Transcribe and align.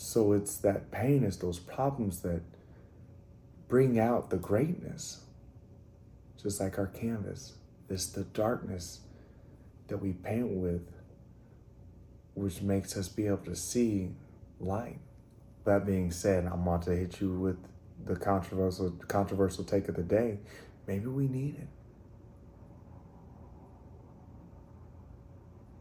So 0.00 0.32
it's 0.32 0.58
that 0.58 0.92
pain, 0.92 1.24
it's 1.24 1.38
those 1.38 1.58
problems 1.58 2.20
that 2.20 2.40
bring 3.66 3.98
out 3.98 4.30
the 4.30 4.36
greatness. 4.36 5.22
Just 6.40 6.60
like 6.60 6.78
our 6.78 6.86
canvas. 6.86 7.54
It's 7.90 8.06
the 8.06 8.22
darkness 8.22 9.00
that 9.88 9.96
we 9.96 10.12
paint 10.12 10.50
with, 10.50 10.88
which 12.34 12.62
makes 12.62 12.96
us 12.96 13.08
be 13.08 13.26
able 13.26 13.38
to 13.38 13.56
see 13.56 14.10
light. 14.60 15.00
That 15.64 15.84
being 15.84 16.12
said, 16.12 16.46
I'm 16.46 16.62
about 16.62 16.82
to 16.82 16.94
hit 16.94 17.20
you 17.20 17.32
with 17.32 17.58
the 18.06 18.14
controversial 18.14 18.92
controversial 19.08 19.64
take 19.64 19.88
of 19.88 19.96
the 19.96 20.04
day. 20.04 20.38
Maybe 20.86 21.06
we 21.06 21.26
need 21.26 21.56
it. 21.56 21.77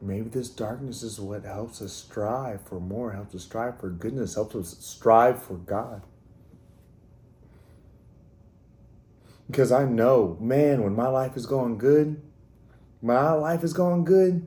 Maybe 0.02 0.29
this 0.29 0.50
darkness 0.50 1.02
is 1.02 1.20
what 1.20 1.43
helps 1.43 1.82
us 1.82 1.93
strive 1.93 2.61
for 2.61 2.80
more, 2.80 3.13
helps 3.13 3.34
us 3.34 3.43
strive 3.43 3.80
for 3.80 3.89
goodness, 3.89 4.36
helps 4.36 4.55
us 4.55 4.77
strive 4.80 5.41
for 5.41 5.55
God. 5.55 6.04
Because 9.49 9.71
I 9.71 9.85
know, 9.85 10.38
man, 10.40 10.84
when 10.84 10.95
my 10.95 11.07
life 11.07 11.35
is 11.35 11.45
going 11.45 11.77
good, 11.77 12.21
my 13.02 13.31
life 13.31 13.63
is 13.63 13.73
going 13.73 14.05
good, 14.05 14.45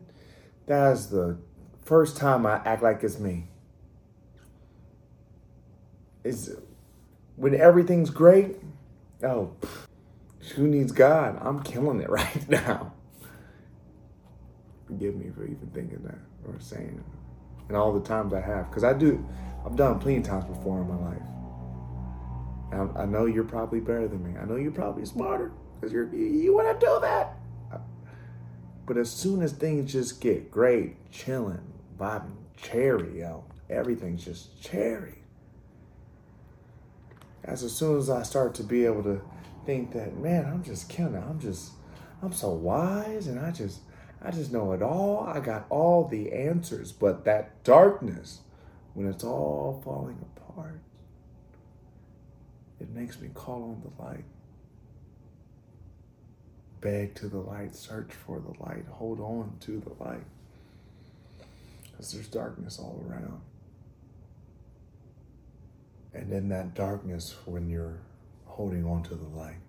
that's 0.66 1.06
the 1.06 1.38
first 1.82 2.16
time 2.16 2.46
I 2.46 2.60
act 2.64 2.82
like 2.82 3.02
it's 3.02 3.18
me. 3.18 3.48
It's 6.22 6.50
when 7.36 7.54
everything's 7.54 8.10
great, 8.10 8.56
oh, 9.22 9.56
who 10.54 10.68
needs 10.68 10.92
God? 10.92 11.38
I'm 11.40 11.62
killing 11.62 12.00
it 12.00 12.10
right 12.10 12.48
now. 12.48 12.92
Forgive 14.90 15.14
me 15.14 15.30
for 15.30 15.44
even 15.44 15.70
thinking 15.72 16.02
that 16.02 16.18
or 16.46 16.58
saying 16.58 16.98
it. 16.98 17.68
And 17.68 17.76
all 17.76 17.92
the 17.92 18.06
times 18.06 18.34
I 18.34 18.40
have, 18.40 18.68
because 18.68 18.82
I 18.82 18.92
do, 18.92 19.24
I've 19.64 19.76
done 19.76 20.00
plenty 20.00 20.18
of 20.18 20.24
times 20.24 20.44
before 20.46 20.80
in 20.80 20.88
my 20.88 20.96
life. 20.96 21.22
And 22.72 22.98
I 22.98 23.04
know 23.04 23.26
you're 23.26 23.44
probably 23.44 23.78
better 23.78 24.08
than 24.08 24.24
me. 24.24 24.36
I 24.36 24.44
know 24.44 24.56
you're 24.56 24.72
probably 24.72 25.04
smarter 25.04 25.52
because 25.80 25.92
you're 25.92 26.12
you, 26.12 26.26
you 26.26 26.56
want 26.56 26.80
to 26.80 26.84
do 26.84 26.98
that. 27.02 27.36
But 28.84 28.96
as 28.96 29.08
soon 29.08 29.42
as 29.42 29.52
things 29.52 29.92
just 29.92 30.20
get 30.20 30.50
great, 30.50 31.12
chilling, 31.12 31.60
vibing, 31.96 32.34
cherry, 32.56 33.20
yo, 33.20 33.44
everything's 33.68 34.24
just 34.24 34.60
cherry. 34.60 35.22
As, 37.44 37.60
soon 37.72 37.98
as 37.98 38.10
I 38.10 38.24
start 38.24 38.56
to 38.56 38.64
be 38.64 38.84
able 38.84 39.04
to 39.04 39.22
think 39.64 39.92
that, 39.92 40.16
man, 40.16 40.44
I'm 40.44 40.64
just 40.64 40.88
killing 40.88 41.14
it. 41.14 41.22
I'm 41.22 41.38
just, 41.38 41.70
I'm 42.20 42.32
so 42.32 42.50
wise 42.50 43.28
and 43.28 43.38
I 43.38 43.52
just, 43.52 43.78
I 44.22 44.30
just 44.30 44.52
know 44.52 44.72
it 44.72 44.82
all. 44.82 45.20
I 45.26 45.40
got 45.40 45.66
all 45.70 46.06
the 46.06 46.32
answers. 46.32 46.92
But 46.92 47.24
that 47.24 47.62
darkness, 47.64 48.40
when 48.94 49.06
it's 49.06 49.24
all 49.24 49.80
falling 49.84 50.24
apart, 50.36 50.80
it 52.78 52.90
makes 52.90 53.20
me 53.20 53.28
call 53.32 53.62
on 53.62 53.82
the 53.82 54.02
light. 54.02 54.24
Beg 56.80 57.14
to 57.16 57.28
the 57.28 57.38
light, 57.38 57.74
search 57.74 58.12
for 58.12 58.40
the 58.40 58.62
light, 58.62 58.86
hold 58.90 59.20
on 59.20 59.56
to 59.60 59.80
the 59.80 60.02
light. 60.02 60.24
Because 61.82 62.12
there's 62.12 62.28
darkness 62.28 62.78
all 62.78 63.04
around. 63.08 63.40
And 66.14 66.32
in 66.32 66.48
that 66.48 66.74
darkness, 66.74 67.36
when 67.44 67.68
you're 67.68 67.98
holding 68.46 68.84
on 68.86 69.02
to 69.04 69.14
the 69.14 69.28
light 69.28 69.60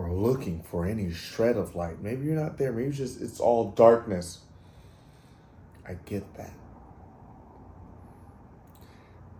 or 0.00 0.10
looking 0.10 0.62
for 0.62 0.86
any 0.86 1.12
shred 1.12 1.58
of 1.58 1.74
light, 1.76 2.00
maybe 2.00 2.24
you're 2.24 2.34
not 2.40 2.56
there, 2.56 2.72
maybe 2.72 2.88
it's 2.88 2.96
just 2.96 3.20
it's 3.20 3.38
all 3.38 3.72
darkness. 3.72 4.40
I 5.86 5.94
get 6.06 6.34
that. 6.36 6.54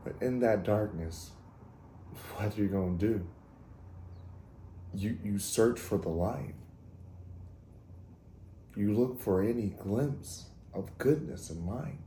But 0.04 0.14
in 0.20 0.40
that 0.40 0.62
darkness, 0.62 1.30
what 2.34 2.58
are 2.58 2.62
you 2.62 2.68
going 2.68 2.98
to 2.98 3.06
do? 3.06 3.26
You, 4.92 5.18
you 5.24 5.38
search 5.38 5.78
for 5.78 5.96
the 5.96 6.08
light. 6.08 6.54
You 8.76 8.92
look 8.92 9.20
for 9.20 9.42
any 9.42 9.68
glimpse 9.68 10.46
of 10.74 10.98
goodness 10.98 11.48
and 11.48 11.66
light. 11.66 11.98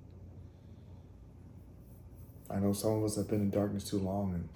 I 2.51 2.59
know 2.59 2.73
some 2.73 2.91
of 2.91 3.03
us 3.03 3.15
have 3.15 3.27
been 3.27 3.41
in 3.41 3.49
darkness 3.49 3.89
too 3.89 3.97
long 3.97 4.33
and 4.33 4.49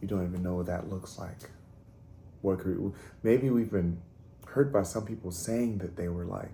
you 0.00 0.08
don't 0.08 0.26
even 0.26 0.42
know 0.42 0.56
what 0.56 0.66
that 0.66 0.90
looks 0.90 1.18
like. 1.18 1.48
Could, 2.42 2.92
maybe 3.22 3.50
we've 3.50 3.70
been 3.70 4.00
hurt 4.46 4.72
by 4.72 4.82
some 4.82 5.06
people 5.06 5.30
saying 5.30 5.78
that 5.78 5.96
they 5.96 6.08
were 6.08 6.24
light. 6.24 6.50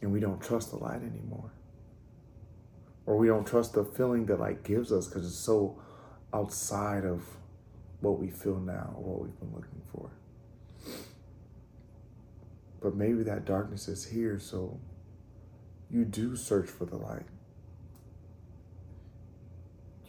And 0.00 0.12
we 0.12 0.20
don't 0.20 0.40
trust 0.40 0.70
the 0.70 0.78
light 0.78 1.02
anymore 1.02 1.52
or 3.06 3.16
we 3.16 3.26
don't 3.26 3.46
trust 3.46 3.74
the 3.74 3.84
feeling 3.84 4.26
that 4.26 4.38
light 4.38 4.62
gives 4.62 4.92
us 4.92 5.06
because 5.06 5.26
it's 5.26 5.36
so 5.36 5.78
outside 6.32 7.04
of 7.04 7.22
what 8.00 8.18
we 8.18 8.30
feel 8.30 8.58
now 8.58 8.94
or 8.96 9.02
what 9.02 9.22
we've 9.22 9.40
been 9.40 9.52
looking 9.54 9.82
for. 9.92 10.10
But 12.80 12.96
maybe 12.96 13.22
that 13.24 13.44
darkness 13.44 13.88
is 13.88 14.04
here, 14.04 14.38
so 14.38 14.80
you 15.90 16.04
do 16.04 16.36
search 16.36 16.68
for 16.68 16.84
the 16.84 16.96
light. 16.96 17.26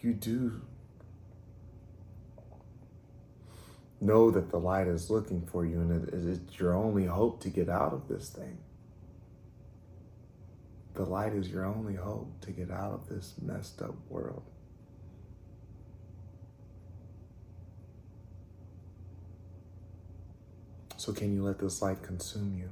You 0.02 0.14
do 0.14 0.62
know 4.04 4.30
that 4.32 4.50
the 4.50 4.60
light 4.60 4.88
is 4.88 5.10
looking 5.10 5.42
for 5.42 5.66
you 5.66 5.80
and 5.80 6.30
it's 6.30 6.60
your 6.60 6.74
only 6.74 7.06
hope 7.06 7.42
to 7.42 7.50
get 7.50 7.70
out 7.70 7.94
of 7.94 8.08
this 8.08 8.30
thing. 8.30 8.58
The 10.94 11.06
light 11.06 11.34
is 11.34 11.50
your 11.50 11.66
only 11.66 11.96
hope 11.96 12.42
to 12.42 12.52
get 12.52 12.70
out 12.70 12.94
of 12.94 13.10
this 13.10 13.34
messed 13.42 13.82
up 13.82 13.96
world. 14.10 14.44
So, 20.98 21.12
can 21.12 21.34
you 21.34 21.44
let 21.44 21.60
this 21.60 21.82
light 21.82 22.02
consume 22.02 22.56
you? 22.58 22.70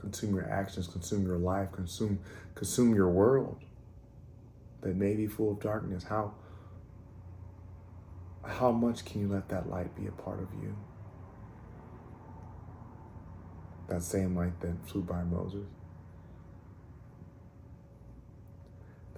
Consume 0.00 0.34
your 0.34 0.50
actions, 0.50 0.88
consume 0.88 1.24
your 1.24 1.38
life, 1.38 1.70
consume, 1.72 2.18
consume 2.54 2.94
your 2.94 3.08
world 3.08 3.62
that 4.82 4.96
may 4.96 5.14
be 5.14 5.28
full 5.28 5.52
of 5.52 5.60
darkness. 5.60 6.04
How, 6.04 6.34
how 8.44 8.72
much 8.72 9.04
can 9.04 9.20
you 9.20 9.28
let 9.28 9.48
that 9.48 9.68
light 9.68 9.94
be 9.94 10.06
a 10.06 10.12
part 10.12 10.40
of 10.40 10.48
you? 10.62 10.76
That 13.88 14.02
same 14.02 14.36
light 14.36 14.60
that 14.60 14.74
flew 14.86 15.02
by 15.02 15.22
Moses. 15.22 15.66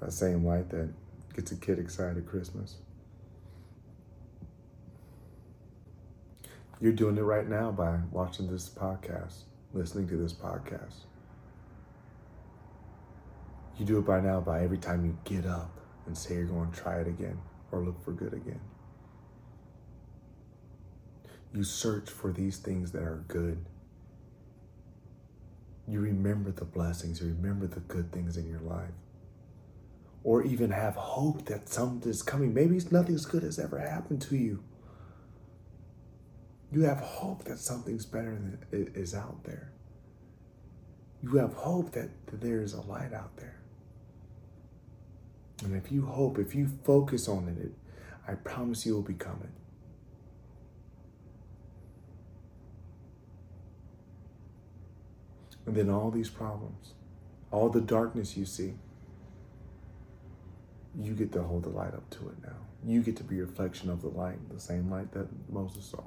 That 0.00 0.12
same 0.12 0.44
light 0.44 0.68
that 0.70 0.90
gets 1.34 1.52
a 1.52 1.56
kid 1.56 1.78
excited 1.78 2.18
at 2.18 2.26
Christmas. 2.26 2.76
You're 6.80 6.92
doing 6.92 7.16
it 7.16 7.22
right 7.22 7.48
now 7.48 7.70
by 7.70 7.98
watching 8.10 8.50
this 8.50 8.68
podcast, 8.68 9.44
listening 9.72 10.08
to 10.08 10.16
this 10.16 10.32
podcast. 10.32 11.04
You 13.78 13.86
do 13.86 13.98
it 13.98 14.04
by 14.04 14.20
now 14.20 14.40
by 14.40 14.62
every 14.62 14.78
time 14.78 15.04
you 15.04 15.16
get 15.24 15.46
up 15.46 15.80
and 16.06 16.16
say 16.16 16.34
you're 16.34 16.44
going 16.44 16.70
to 16.70 16.78
try 16.78 17.00
it 17.00 17.08
again 17.08 17.38
or 17.72 17.80
look 17.80 18.04
for 18.04 18.12
good 18.12 18.34
again. 18.34 18.60
You 21.54 21.62
search 21.62 22.10
for 22.10 22.32
these 22.32 22.58
things 22.58 22.92
that 22.92 23.02
are 23.02 23.24
good. 23.28 23.64
You 25.86 26.00
remember 26.00 26.50
the 26.50 26.64
blessings, 26.64 27.20
you 27.20 27.28
remember 27.28 27.66
the 27.66 27.80
good 27.80 28.10
things 28.10 28.36
in 28.36 28.48
your 28.48 28.60
life 28.60 28.90
or 30.24 30.42
even 30.42 30.70
have 30.70 30.96
hope 30.96 31.44
that 31.44 31.68
something 31.68 32.10
is 32.10 32.22
coming. 32.22 32.54
Maybe 32.54 32.80
nothing 32.90 33.14
as 33.14 33.26
good 33.26 33.42
has 33.42 33.58
ever 33.58 33.78
happened 33.78 34.22
to 34.22 34.36
you. 34.36 34.64
You 36.72 36.82
have 36.82 36.98
hope 36.98 37.44
that 37.44 37.58
something's 37.58 38.06
better 38.06 38.30
than 38.30 38.58
is 38.94 39.14
out 39.14 39.44
there. 39.44 39.70
You 41.22 41.36
have 41.36 41.52
hope 41.52 41.92
that, 41.92 42.08
that 42.26 42.40
there 42.40 42.62
is 42.62 42.72
a 42.72 42.80
light 42.80 43.12
out 43.12 43.36
there. 43.36 43.60
And 45.62 45.76
if 45.76 45.92
you 45.92 46.06
hope, 46.06 46.38
if 46.38 46.54
you 46.54 46.68
focus 46.84 47.28
on 47.28 47.48
it, 47.48 47.72
I 48.26 48.34
promise 48.34 48.84
you 48.84 48.94
will 48.94 49.02
become 49.02 49.40
it. 49.44 49.63
And 55.66 55.74
then 55.74 55.90
all 55.90 56.10
these 56.10 56.30
problems, 56.30 56.92
all 57.50 57.68
the 57.68 57.80
darkness 57.80 58.36
you 58.36 58.44
see, 58.44 58.74
you 61.00 61.12
get 61.12 61.32
to 61.32 61.42
hold 61.42 61.64
the 61.64 61.70
light 61.70 61.94
up 61.94 62.08
to 62.10 62.28
it 62.28 62.36
now. 62.42 62.56
You 62.86 63.02
get 63.02 63.16
to 63.16 63.24
be 63.24 63.38
a 63.38 63.42
reflection 63.42 63.90
of 63.90 64.02
the 64.02 64.08
light, 64.08 64.36
the 64.52 64.60
same 64.60 64.90
light 64.90 65.12
that 65.12 65.26
Moses 65.50 65.86
saw. 65.86 66.02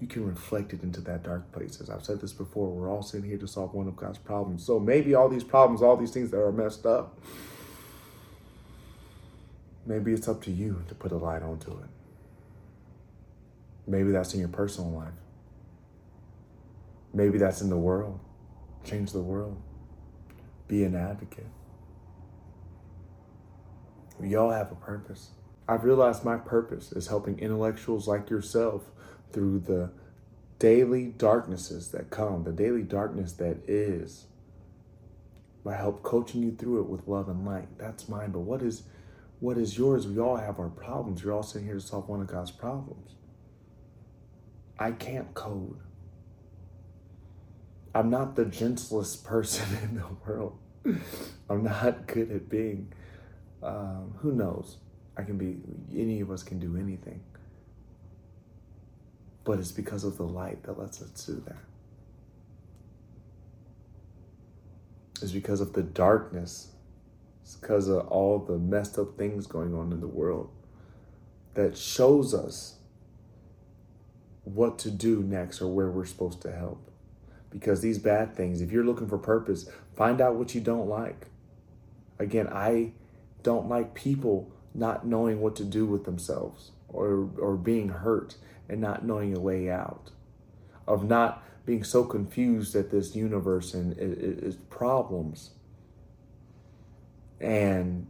You 0.00 0.06
can 0.06 0.26
reflect 0.26 0.72
it 0.72 0.82
into 0.82 1.00
that 1.02 1.22
dark 1.22 1.50
place. 1.52 1.80
As 1.80 1.90
I've 1.90 2.04
said 2.04 2.20
this 2.20 2.32
before, 2.32 2.68
we're 2.68 2.90
all 2.90 3.02
sitting 3.02 3.28
here 3.28 3.38
to 3.38 3.48
solve 3.48 3.74
one 3.74 3.88
of 3.88 3.96
God's 3.96 4.18
problems. 4.18 4.64
So 4.64 4.78
maybe 4.78 5.14
all 5.14 5.28
these 5.28 5.44
problems, 5.44 5.82
all 5.82 5.96
these 5.96 6.10
things 6.10 6.30
that 6.30 6.40
are 6.40 6.52
messed 6.52 6.86
up, 6.86 7.18
maybe 9.86 10.12
it's 10.12 10.28
up 10.28 10.42
to 10.44 10.50
you 10.50 10.84
to 10.88 10.94
put 10.94 11.12
a 11.12 11.16
light 11.16 11.42
onto 11.42 11.70
it. 11.72 11.88
Maybe 13.86 14.12
that's 14.12 14.32
in 14.34 14.40
your 14.40 14.48
personal 14.48 14.90
life. 14.90 15.12
Maybe 17.12 17.38
that's 17.38 17.60
in 17.60 17.68
the 17.68 17.76
world. 17.76 18.20
Change 18.84 19.12
the 19.12 19.22
world. 19.22 19.56
Be 20.68 20.84
an 20.84 20.94
advocate. 20.94 21.46
We 24.18 24.36
all 24.36 24.50
have 24.50 24.70
a 24.70 24.76
purpose. 24.76 25.30
I've 25.66 25.84
realized 25.84 26.24
my 26.24 26.36
purpose 26.36 26.92
is 26.92 27.08
helping 27.08 27.38
intellectuals 27.38 28.06
like 28.06 28.30
yourself 28.30 28.82
through 29.32 29.60
the 29.60 29.90
daily 30.58 31.06
darknesses 31.06 31.90
that 31.90 32.10
come, 32.10 32.44
the 32.44 32.52
daily 32.52 32.82
darkness 32.82 33.32
that 33.32 33.58
is. 33.68 34.26
I 35.66 35.74
help 35.74 36.02
coaching 36.02 36.42
you 36.42 36.52
through 36.52 36.80
it 36.80 36.88
with 36.88 37.08
love 37.08 37.28
and 37.28 37.46
light. 37.46 37.78
That's 37.78 38.08
mine. 38.08 38.32
But 38.32 38.40
what 38.40 38.62
is 38.62 38.84
what 39.40 39.58
is 39.58 39.76
yours? 39.76 40.06
We 40.06 40.18
all 40.18 40.36
have 40.36 40.58
our 40.58 40.68
problems. 40.68 41.22
You're 41.22 41.32
all 41.32 41.42
sitting 41.42 41.66
here 41.66 41.76
to 41.76 41.80
solve 41.80 42.08
one 42.08 42.20
of 42.20 42.26
God's 42.26 42.50
problems. 42.50 43.14
I 44.78 44.92
can't 44.92 45.32
code. 45.34 45.78
I'm 47.94 48.10
not 48.10 48.34
the 48.34 48.44
gentlest 48.44 49.24
person 49.24 49.66
in 49.82 49.96
the 49.96 50.06
world. 50.26 50.58
I'm 51.48 51.62
not 51.64 52.06
good 52.06 52.30
at 52.30 52.48
being. 52.48 52.92
Um, 53.62 54.14
who 54.18 54.32
knows? 54.32 54.78
I 55.16 55.22
can 55.22 55.38
be. 55.38 55.58
Any 55.98 56.20
of 56.20 56.30
us 56.30 56.42
can 56.42 56.58
do 56.58 56.76
anything. 56.76 57.20
But 59.44 59.58
it's 59.58 59.72
because 59.72 60.04
of 60.04 60.16
the 60.16 60.24
light 60.24 60.62
that 60.64 60.78
lets 60.78 61.00
us 61.00 61.10
do 61.24 61.42
that. 61.46 61.56
It's 65.22 65.32
because 65.32 65.60
of 65.60 65.74
the 65.74 65.82
darkness. 65.82 66.72
It's 67.42 67.56
because 67.56 67.88
of 67.88 68.08
all 68.08 68.38
the 68.38 68.58
messed 68.58 68.98
up 68.98 69.16
things 69.16 69.46
going 69.46 69.74
on 69.74 69.92
in 69.92 70.00
the 70.00 70.08
world 70.08 70.50
that 71.54 71.76
shows 71.76 72.34
us 72.34 72.78
what 74.44 74.78
to 74.80 74.90
do 74.90 75.22
next 75.22 75.60
or 75.62 75.68
where 75.68 75.90
we're 75.90 76.04
supposed 76.04 76.42
to 76.42 76.52
help. 76.52 76.90
Because 77.54 77.80
these 77.80 77.98
bad 77.98 78.34
things, 78.34 78.60
if 78.60 78.72
you're 78.72 78.84
looking 78.84 79.08
for 79.08 79.16
purpose, 79.16 79.70
find 79.96 80.20
out 80.20 80.34
what 80.34 80.54
you 80.54 80.60
don't 80.60 80.88
like. 80.88 81.28
Again, 82.18 82.48
I 82.48 82.92
don't 83.42 83.68
like 83.68 83.94
people 83.94 84.50
not 84.74 85.06
knowing 85.06 85.40
what 85.40 85.54
to 85.56 85.64
do 85.64 85.86
with 85.86 86.04
themselves 86.04 86.72
or, 86.88 87.30
or 87.38 87.56
being 87.56 87.88
hurt 87.90 88.34
and 88.68 88.80
not 88.80 89.04
knowing 89.04 89.36
a 89.36 89.40
way 89.40 89.70
out, 89.70 90.10
of 90.86 91.04
not 91.04 91.44
being 91.64 91.84
so 91.84 92.04
confused 92.04 92.74
at 92.74 92.90
this 92.90 93.14
universe 93.14 93.72
and 93.72 93.96
its 93.98 94.56
problems 94.68 95.50
and 97.40 98.06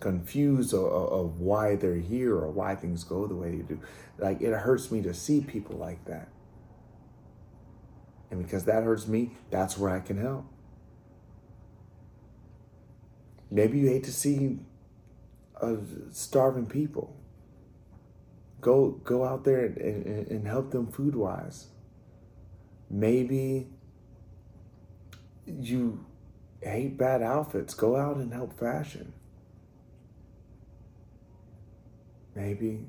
confused 0.00 0.74
of, 0.74 0.84
of, 0.84 1.40
why 1.40 1.76
they're 1.76 1.96
here 1.96 2.34
or 2.34 2.50
why 2.50 2.74
things 2.74 3.04
go 3.04 3.26
the 3.26 3.34
way 3.34 3.50
they 3.50 3.62
do. 3.62 3.80
Like 4.18 4.40
it 4.40 4.52
hurts 4.52 4.90
me 4.90 5.00
to 5.02 5.14
see 5.14 5.40
people 5.40 5.76
like 5.76 6.04
that. 6.06 6.28
And 8.32 8.42
because 8.42 8.64
that 8.64 8.82
hurts 8.82 9.06
me, 9.06 9.32
that's 9.50 9.76
where 9.76 9.94
I 9.94 10.00
can 10.00 10.16
help. 10.16 10.46
Maybe 13.50 13.78
you 13.78 13.88
hate 13.88 14.04
to 14.04 14.12
see 14.12 14.60
uh, 15.60 15.76
starving 16.10 16.64
people. 16.64 17.14
Go 18.62 18.92
go 19.04 19.24
out 19.26 19.44
there 19.44 19.66
and, 19.66 19.76
and, 19.76 20.26
and 20.28 20.46
help 20.48 20.70
them 20.70 20.86
food 20.86 21.14
wise. 21.14 21.66
Maybe 22.88 23.68
you 25.46 26.06
hate 26.62 26.96
bad 26.96 27.20
outfits. 27.20 27.74
Go 27.74 27.96
out 27.96 28.16
and 28.16 28.32
help 28.32 28.58
fashion. 28.58 29.12
Maybe 32.34 32.86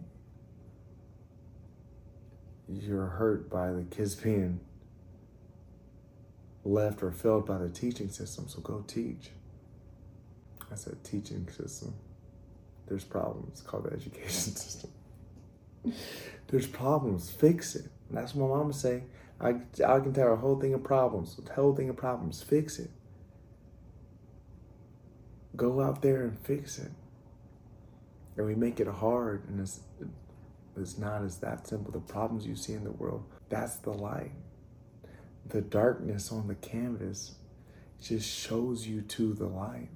you're 2.69 3.07
hurt 3.07 3.49
by 3.49 3.73
the 3.73 3.83
kids 3.83 4.15
being 4.15 4.61
left 6.65 7.03
or 7.03 7.11
filled 7.11 7.45
by 7.45 7.57
the 7.57 7.69
teaching 7.69 8.09
system, 8.09 8.47
so 8.47 8.61
go 8.61 8.83
teach. 8.87 9.31
I 10.71 10.75
said 10.75 11.03
teaching 11.03 11.47
system. 11.49 11.93
There's 12.87 13.03
problems 13.03 13.61
called 13.61 13.85
the 13.85 13.93
education 13.93 14.55
system. 14.55 14.89
There's 16.47 16.67
problems. 16.67 17.29
Fix 17.29 17.75
it. 17.75 17.85
And 18.09 18.17
that's 18.17 18.33
what 18.35 18.49
my 18.49 18.57
mama 18.57 18.73
say. 18.73 19.03
I, 19.39 19.49
I 19.85 19.99
can 19.99 20.13
tell 20.13 20.25
her 20.25 20.33
a 20.33 20.37
whole 20.37 20.59
thing 20.59 20.73
of 20.73 20.83
problems. 20.83 21.39
A 21.45 21.53
whole 21.53 21.75
thing 21.75 21.89
of 21.89 21.97
problems. 21.97 22.41
Fix 22.41 22.79
it. 22.79 22.89
Go 25.55 25.81
out 25.81 26.01
there 26.01 26.23
and 26.23 26.37
fix 26.39 26.79
it. 26.79 26.91
And 28.37 28.47
we 28.47 28.55
make 28.55 28.79
it 28.79 28.87
hard, 28.87 29.47
and 29.47 29.59
it's 29.59 29.81
it's 30.75 30.97
not 30.97 31.23
as 31.23 31.37
that 31.37 31.67
simple. 31.67 31.91
The 31.91 31.99
problems 31.99 32.47
you 32.47 32.55
see 32.55 32.73
in 32.73 32.83
the 32.83 32.91
world, 32.91 33.23
that's 33.49 33.75
the 33.75 33.91
light. 33.91 34.31
The 35.47 35.61
darkness 35.61 36.31
on 36.31 36.47
the 36.47 36.55
canvas 36.55 37.35
just 38.01 38.29
shows 38.29 38.87
you 38.87 39.01
to 39.01 39.33
the 39.33 39.47
light. 39.47 39.89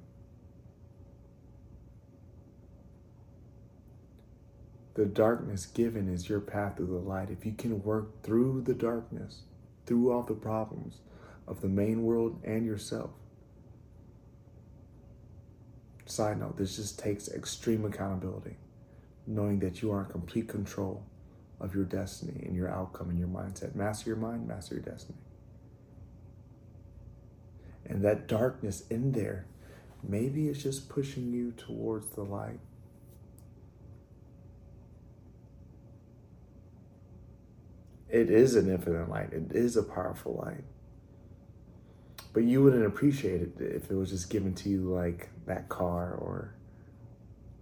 The 4.94 5.06
darkness 5.06 5.66
given 5.66 6.10
is 6.10 6.28
your 6.28 6.40
path 6.40 6.78
to 6.78 6.84
the 6.84 6.98
light. 6.98 7.30
If 7.30 7.46
you 7.46 7.54
can 7.54 7.84
work 7.84 8.24
through 8.24 8.62
the 8.62 8.74
darkness, 8.74 9.44
through 9.86 10.12
all 10.12 10.24
the 10.24 10.34
problems 10.34 11.02
of 11.48 11.62
the 11.62 11.68
main 11.68 12.04
world 12.04 12.40
and 12.44 12.66
yourself. 12.66 13.12
Side 16.06 16.40
note, 16.40 16.58
this 16.58 16.78
just 16.78 16.98
takes 16.98 17.28
extreme 17.30 17.86
accountability, 17.86 18.58
knowing 19.26 19.60
that 19.60 19.82
you 19.82 19.92
are 19.92 20.04
in 20.04 20.10
complete 20.10 20.48
control 20.48 21.04
of 21.60 21.76
your 21.76 21.86
destiny 21.86 22.44
and 22.46 22.56
your 22.56 22.70
outcome 22.70 23.10
and 23.10 23.20
your 23.20 23.28
mindset. 23.28 23.76
Master 23.76 24.10
your 24.10 24.18
mind, 24.18 24.48
master 24.48 24.76
your 24.76 24.84
destiny. 24.84 25.18
And 27.88 28.04
that 28.04 28.28
darkness 28.28 28.84
in 28.90 29.14
there, 29.14 29.46
maybe 30.04 30.50
it's 30.50 30.62
just 30.62 30.90
pushing 30.90 31.32
you 31.32 31.52
towards 31.52 32.08
the 32.10 32.24
light. 32.24 32.60
it 38.10 38.30
is 38.30 38.56
an 38.56 38.70
infinite 38.70 39.10
light. 39.10 39.34
It 39.34 39.52
is 39.52 39.76
a 39.76 39.84
powerful 39.84 40.42
light. 40.44 40.64
But 42.34 42.44
you 42.44 42.64
wouldn't 42.64 42.86
appreciate 42.86 43.42
it 43.42 43.54
if 43.60 43.90
it 43.90 43.96
was 43.96 44.12
just 44.12 44.30
given 44.30 44.54
to 44.56 44.70
you 44.70 44.94
like 44.94 45.30
that 45.46 45.70
car 45.70 46.14
or 46.14 46.54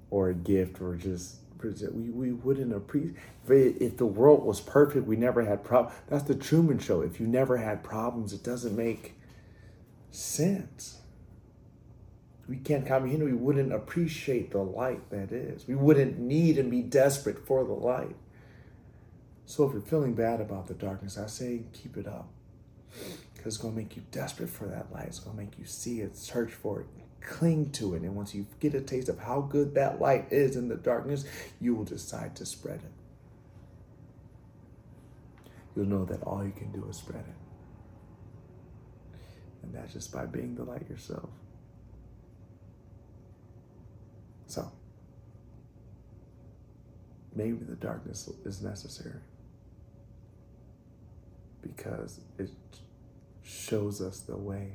or 0.10 0.30
a 0.30 0.34
gift 0.34 0.82
or 0.82 0.96
just 0.96 1.38
we, 1.64 2.10
we 2.12 2.32
wouldn't 2.32 2.74
appreciate 2.74 3.16
if 3.48 3.98
the 3.98 4.06
world 4.06 4.46
was 4.46 4.62
perfect 4.62 5.08
we 5.08 5.16
never 5.16 5.44
had 5.44 5.64
problems 5.64 5.98
that's 6.08 6.24
the 6.24 6.36
truman 6.36 6.78
show 6.78 7.02
if 7.02 7.20
you 7.20 7.26
never 7.26 7.58
had 7.58 7.84
problems 7.84 8.32
it 8.32 8.44
doesn't 8.44 8.76
make 8.76 9.16
sense 10.16 11.00
we 12.48 12.58
can't 12.58 12.86
comprehend 12.86 13.24
we 13.24 13.34
wouldn't 13.34 13.74
appreciate 13.74 14.52
the 14.52 14.60
light 14.62 15.10
that 15.10 15.32
is 15.32 15.68
we 15.68 15.76
wouldn't 15.76 16.20
need 16.20 16.58
and 16.58 16.70
be 16.70 16.82
desperate 16.82 17.46
for 17.46 17.64
the 17.64 17.74
light 17.74 18.16
so 19.46 19.66
if 19.66 19.74
you're 19.74 19.82
feeling 19.82 20.14
bad 20.14 20.42
about 20.42 20.68
the 20.68 20.74
darkness, 20.74 21.18
I 21.18 21.28
say 21.28 21.62
keep 21.74 21.98
it 21.98 22.08
up. 22.08 22.28
Because 23.36 23.56
it's 23.56 23.58
going 23.58 23.76
to 23.76 23.80
make 23.80 23.96
you 23.96 24.04
desperate 24.12 24.50
for 24.50 24.66
that 24.68 24.92
light. 24.92 25.06
It's 25.08 25.20
going 25.20 25.38
to 25.38 25.44
make 25.44 25.60
you 25.60 25.66
see 25.66 26.02
it, 26.02 26.18
search 26.18 26.52
for 26.52 26.82
it, 26.82 26.88
cling 27.22 27.70
to 27.72 27.94
it. 27.94 28.02
And 28.02 28.16
once 28.16 28.34
you 28.34 28.48
get 28.60 28.74
a 28.74 28.82
taste 28.82 29.10
of 29.10 29.20
how 29.20 29.42
good 29.42 29.76
that 29.76 30.02
light 30.02 30.28
is 30.32 30.56
in 30.56 30.68
the 30.68 30.76
darkness, 30.76 31.26
you 31.62 31.76
will 31.76 31.84
decide 31.84 32.36
to 32.38 32.46
spread 32.46 32.80
it. 32.80 32.92
You'll 35.76 35.86
know 35.86 36.06
that 36.06 36.24
all 36.24 36.44
you 36.44 36.54
can 36.54 36.72
do 36.72 36.88
is 36.90 36.98
spread 36.98 37.26
it. 37.28 37.45
And 39.66 39.74
that's 39.74 39.94
just 39.94 40.14
by 40.14 40.26
being 40.26 40.56
the 40.56 40.64
light 40.64 40.88
yourself. 40.90 41.30
So, 44.46 44.72
maybe 47.36 47.58
the 47.68 47.76
darkness 47.76 48.30
is 48.46 48.62
necessary 48.62 49.22
because 51.64 52.22
it 52.38 52.52
shows 53.44 54.02
us 54.02 54.20
the 54.20 54.38
way 54.38 54.74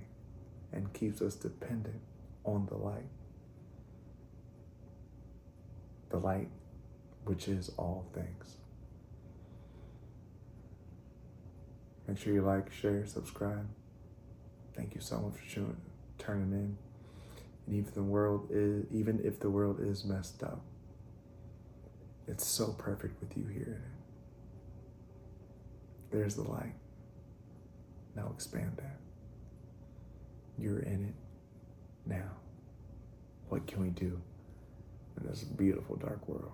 and 0.73 0.93
keeps 0.93 1.23
us 1.23 1.37
dependent 1.37 2.01
on 2.45 2.67
the 2.67 2.77
light. 2.77 3.09
The 6.11 6.19
light, 6.19 6.49
which 7.25 7.47
is 7.47 7.71
all 7.77 8.07
things. 8.13 8.57
Make 12.09 12.19
sure 12.19 12.33
you 12.33 12.43
like, 12.43 12.73
share, 12.73 13.07
subscribe. 13.07 13.69
Thank 14.81 14.95
you 14.95 15.03
so 15.03 15.21
much 15.21 15.39
for 15.39 15.55
tuning, 15.55 15.77
turning 16.17 16.53
in. 16.53 16.79
And 17.67 17.77
even 17.77 17.93
the 17.93 18.03
world 18.03 18.49
is, 18.51 18.87
even 18.91 19.21
if 19.23 19.39
the 19.39 19.51
world 19.51 19.79
is 19.79 20.07
messed 20.07 20.43
up, 20.43 20.63
it's 22.27 22.47
so 22.47 22.73
perfect 22.79 23.21
with 23.21 23.37
you 23.37 23.47
here 23.47 23.83
there's 26.11 26.35
the 26.35 26.43
light. 26.43 26.75
Now 28.17 28.33
expand 28.35 28.73
that. 28.79 28.99
You're 30.59 30.81
in 30.81 31.05
it 31.05 31.15
now. 32.07 32.31
What 33.49 33.67
can 33.67 33.83
we 33.83 33.91
do 33.91 34.21
in 35.21 35.27
this 35.27 35.43
beautiful 35.43 35.97
dark 35.97 36.27
world? 36.29 36.53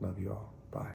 Love 0.00 0.18
you 0.18 0.30
all. 0.30 0.53